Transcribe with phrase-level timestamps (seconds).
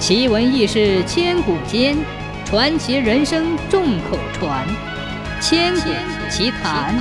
[0.00, 1.94] 奇闻异事千古间，
[2.46, 4.66] 传奇人生众口传。
[5.42, 5.90] 千古
[6.30, 6.98] 奇谈。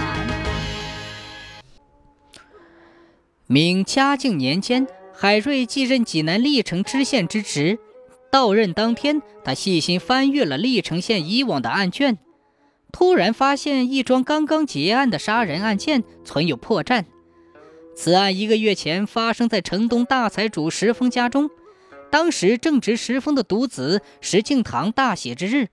[3.47, 4.85] 明嘉靖年间，
[5.15, 7.79] 海瑞继任济南历城知县之职。
[8.29, 12.17] 到任当天，他细心翻阅了历城县以往的案卷，
[12.91, 17.05] 突然发现一桩刚刚结案的杀人案件存有破绽。
[17.95, 21.49] 此案一个月前发生在城东大财主石峰家中。
[22.11, 25.67] 当时正值石峰的独子石敬瑭大喜之日，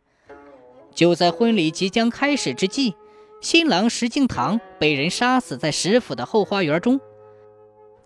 [0.95, 2.95] 就在婚礼即将开始之际，
[3.40, 7.00] 新郎石敬瑭被人杀死在石府的后花园中。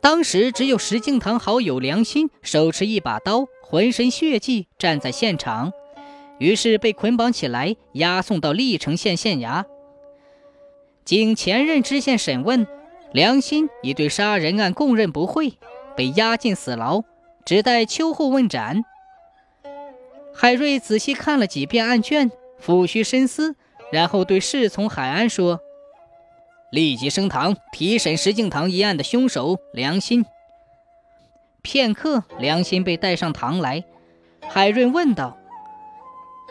[0.00, 5.72] 当时只有石敬瑭好友梁心手持一把刀，浑身血迹，站在现场，
[6.38, 9.64] 于是被捆绑起来，押送到历城县县衙。
[11.04, 12.66] 经前任知县审问，
[13.12, 15.54] 梁心已对杀人案供认不讳，
[15.96, 17.02] 被押进死牢。
[17.44, 18.84] 只待秋后问斩。
[20.34, 22.30] 海瑞仔细看了几遍案卷，
[22.64, 23.56] 抚须深思，
[23.90, 25.60] 然后对侍从海安说
[26.70, 30.24] ：“立即升堂提审石敬瑭一案的凶手梁心。”
[31.62, 33.84] 片刻，梁心被带上堂来。
[34.48, 35.36] 海瑞问道：“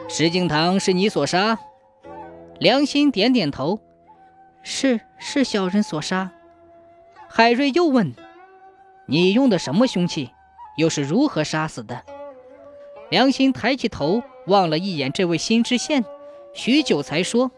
[0.08, 1.58] 石敬瑭是你所杀？”
[2.60, 3.80] 梁心点点头
[4.62, 6.32] ：“是，是小人所杀。”
[7.28, 8.14] 海瑞又问
[9.08, 10.32] ：“你用的什么凶器？”
[10.80, 12.06] 又是如何杀死的？
[13.10, 16.06] 梁心抬起头望了一眼这位新知县，
[16.54, 17.52] 许久才说：“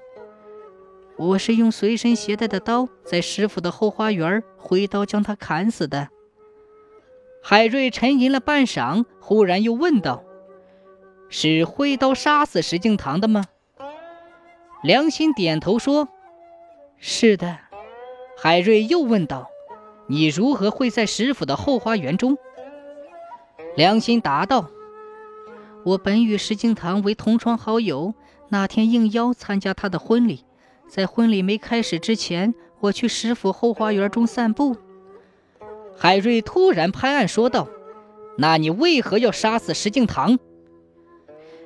[1.17, 6.09] 我是用随身携带的刀，在师傅的后花园挥刀将他砍死的。”
[7.43, 10.23] 海瑞沉吟了半晌，忽然又问道
[11.29, 13.45] ：“是挥刀杀死石敬瑭的吗？”
[14.81, 16.09] 梁心点头说
[16.97, 17.59] ：“是的。”
[18.35, 19.51] 海瑞又问道
[20.09, 22.35] ：“你如何会在石府的后花园中？”
[23.75, 24.69] 良心答道
[25.85, 28.13] ：“我本与石敬瑭为同窗好友，
[28.49, 30.43] 那天应邀参加他的婚礼。
[30.87, 34.75] 在婚礼没开始之前，我去石府后花园中散步。”
[35.97, 37.69] 海瑞突然拍案说道
[38.37, 40.37] ：“那你为何要杀死石敬瑭？”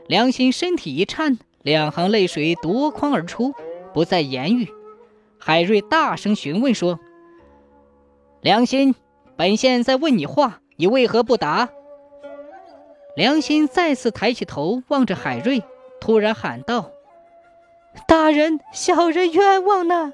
[0.07, 3.53] 良心身体一颤，两行泪水夺眶而出，
[3.93, 4.67] 不再言语。
[5.39, 6.99] 海瑞大声询问说
[8.41, 8.93] ：“良心，
[9.35, 11.69] 本县在问你话，你为何不答？”
[13.15, 15.63] 良心再次抬起头望着海瑞，
[16.01, 16.91] 突然喊道
[18.05, 20.13] ：“大人，小人冤枉呢！”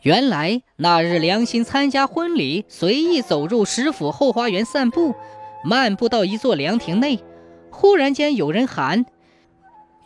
[0.00, 5.14] 原来那日良心参加婚礼，随意走入石府后花园散步，
[5.62, 7.22] 漫步到一座凉亭内，
[7.70, 9.04] 忽然间有人喊：“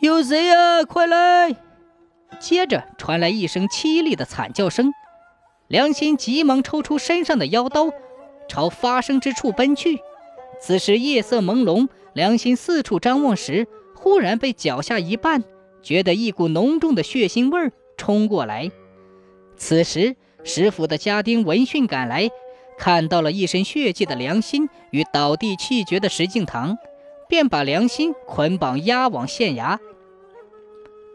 [0.01, 0.83] 有谁呀？
[0.83, 1.55] 快来！”
[2.37, 4.93] 接着传来一声凄厉的惨叫声，
[5.69, 7.89] 良心急忙抽出身上的腰刀，
[8.49, 10.01] 朝发声之处奔去。
[10.59, 15.43] 此时夜色朦胧，良心四处张望时，忽然被脚下一绊，
[15.81, 18.69] 觉得一股浓重的血腥味儿冲过来。
[19.55, 22.29] 此时石府的家丁闻讯赶来，
[22.77, 26.77] 看到了一身血迹的良心与倒地气绝的石敬瑭，
[27.27, 29.77] 便把良心捆绑押往县衙。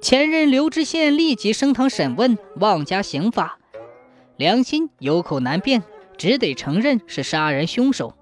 [0.03, 3.59] 前任刘知县立即升堂审问，妄加刑罚。
[4.37, 5.83] 良心有口难辩，
[6.19, 8.15] 只得承认是杀人凶手。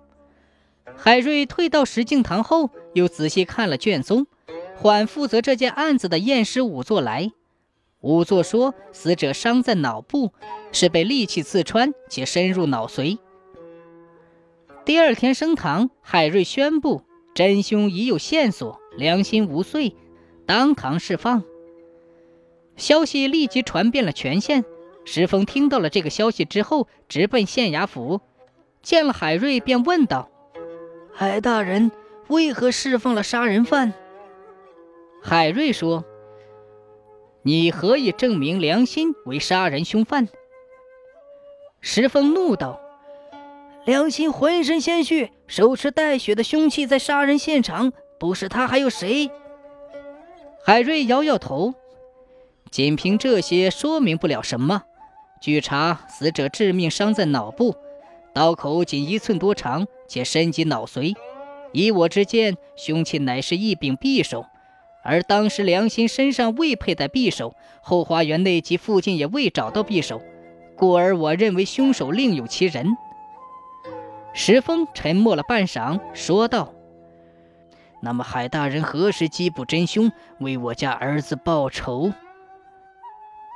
[0.96, 4.26] 海瑞退到石敬堂后，又仔细看了卷宗，
[4.76, 7.32] 唤负责这件案子的验尸仵作来。
[8.00, 10.32] 仵作说，死者伤在脑部，
[10.72, 13.18] 是被利器刺穿，且深入脑髓。
[14.84, 17.02] 第二天升堂，海瑞宣布
[17.34, 19.94] 真凶已有线索，良心无罪，
[20.46, 21.44] 当堂释放。
[22.76, 24.64] 消息立即传遍了全县。
[25.04, 28.20] 石峰听到了这个消息之后，直奔县衙府，
[28.82, 30.28] 见了海瑞，便问道。
[31.14, 31.92] 海大人
[32.28, 33.92] 为何释放了杀人犯？
[35.22, 36.04] 海瑞说
[37.42, 40.28] ：“你何以证明良心为杀人凶犯？”
[41.80, 42.80] 石峰怒道
[43.84, 49.30] ：“良心浑身鲜血，手持带血的凶器在杀人现场，不是他还有谁？”
[50.64, 51.74] 海瑞摇摇头
[52.70, 54.82] ：“仅凭这些说明不了什么。
[55.42, 57.76] 据查，死者致命伤在脑部。”
[58.34, 61.14] 刀口仅一寸多长，且深及脑髓。
[61.72, 64.46] 以我之见，凶器乃是一柄匕首，
[65.02, 70.20] 而当时梁心身上未佩戴匕首，后花园内及附近也未找到匕首，
[70.76, 72.96] 故而我认为凶手另有其人。
[74.34, 76.72] 石峰沉默了半晌，说道
[78.02, 82.12] ：“那么海大人何时缉捕真凶，为我家儿子报仇？”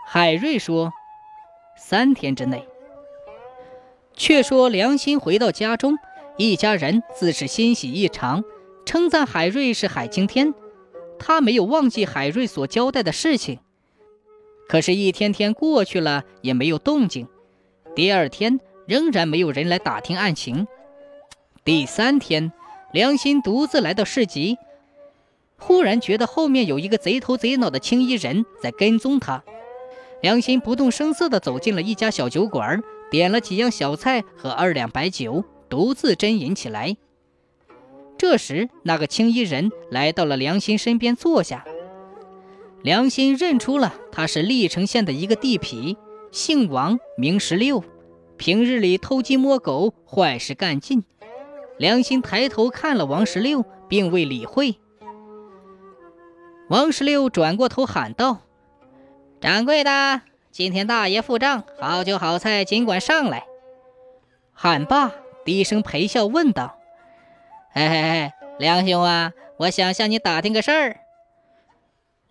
[0.06, 0.92] 海瑞说
[1.76, 2.66] ：“三天之内。”
[4.16, 5.96] 却说梁心回到家中，
[6.36, 8.42] 一家人自是欣喜异常。
[8.84, 10.54] 称赞海瑞是海青天。
[11.18, 13.58] 他没有忘记海瑞所交代的事情。
[14.68, 17.26] 可是，一天天过去了，也没有动静。
[17.94, 20.66] 第二天，仍然没有人来打听案情。
[21.64, 22.52] 第三天，
[22.92, 24.56] 良心独自来到市集，
[25.58, 29.42] 忽然觉得后面有一个贼头贼脑的青衣人在跟踪他。
[30.20, 36.96] 良心不动声色地走进了一家小酒馆，点了几样小菜和二两白酒，独自斟饮起来。
[38.18, 41.64] 这时，那个青衣人来到了良心身边坐下。
[42.82, 45.96] 良心认出了他是历城县的一个地痞，
[46.30, 47.82] 姓王，名十六，
[48.36, 51.04] 平日里偷鸡摸狗，坏事干尽。
[51.78, 54.76] 良心抬头看了王十六，并未理会。
[56.68, 58.40] 王十六转过头喊道
[59.40, 60.22] ：“掌柜的，
[60.56, 63.44] 今天大爷付账，好酒好菜尽管上来。”
[64.56, 65.12] 喊罢，
[65.44, 66.78] 低声陪笑问道
[67.74, 71.00] ：“嘿嘿嘿，梁兄啊，我想向你打听个事儿。”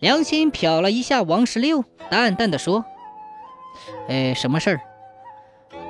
[0.01, 2.83] 良心瞟了一下王十六，淡淡的说
[4.10, 4.81] ：“哎，什么事儿？”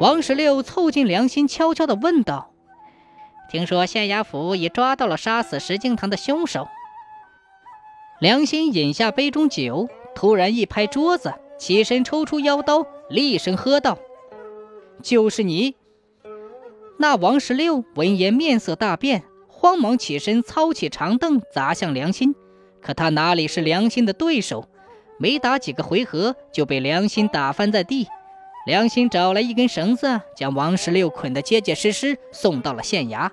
[0.02, 2.52] 王十六凑近良心，悄悄的问道
[3.50, 6.68] ：“听说县衙府已抓到了杀死石敬瑭的凶手。”
[8.20, 13.98] 良心饮下杯中酒，突然一拍桌子，起身抽出腰刀，厉声喝道
[15.02, 15.76] ：“就是你！”
[16.98, 22.36] 那王十六闻言面色大变，慌忙起身，操起长凳砸向良心。
[22.82, 24.70] 可他哪里是良心的对手？
[25.18, 28.08] 没打几个回合，就被良心打翻在地。
[28.66, 33.30] 良心找来一根绳子，将王十六捆得结结实实，送到了县衙。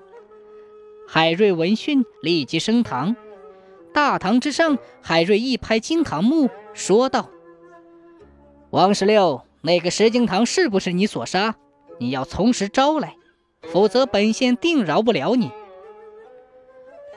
[1.07, 3.15] 海瑞闻讯，立即升堂。
[3.93, 7.29] 大堂之上，海瑞一拍惊堂木，说道
[8.73, 11.53] ：“王十六，那个石敬瑭是不是你所杀？
[11.99, 13.15] 你要从实招来，
[13.71, 15.51] 否则本县定饶不了你。”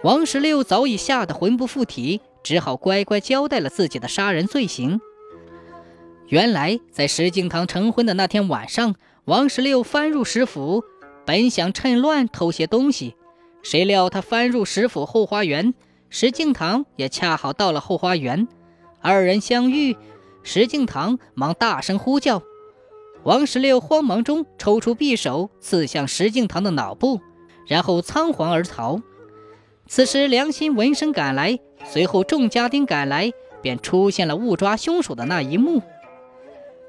[0.04, 5.00] 王十六早已吓得魂不附体，只好乖乖交代了自己的杀人罪行。
[6.28, 8.94] 原来，在石敬瑭成婚的那天晚上，
[9.24, 10.84] 王十六翻入石府，
[11.24, 13.16] 本想趁乱偷些东西，
[13.62, 15.72] 谁料他翻入石府后花园，
[16.10, 18.46] 石敬瑭也恰好到了后花园，
[19.00, 19.96] 二人相遇，
[20.46, 22.40] 石敬瑭忙大声呼叫，
[23.24, 27.20] 王十六慌忙中抽出匕首刺向石敬瑭的脑部，
[27.66, 29.02] 然后仓皇而逃。
[29.88, 35.82] 此时，良心闻声赶来，随后众家丁赶来，便出现了误抓凶手的那一幕。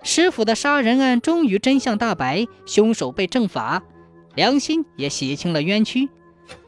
[0.03, 3.81] 师傅的杀人案终于真相大白，凶手被正法，
[4.35, 6.09] 良心也洗清了冤屈。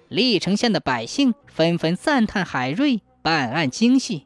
[0.07, 4.25] 历城县的百姓纷纷赞叹海瑞办案精细。